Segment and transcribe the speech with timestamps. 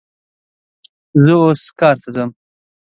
[1.23, 2.29] زه اوس کار ته ځم